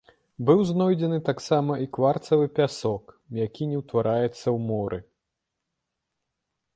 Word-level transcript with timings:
Быў 0.45 0.59
знойдзены 0.69 1.17
таксама 1.27 1.73
і 1.83 1.85
кварцавы 1.97 2.45
пясок, 2.59 3.03
які 3.41 3.63
не 3.73 3.77
ўтвараецца 3.81 4.31
ў 4.31 4.57
моры. 4.71 4.99